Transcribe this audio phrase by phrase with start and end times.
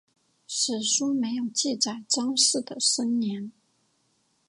[0.47, 3.51] 史书没有记载张氏的生年。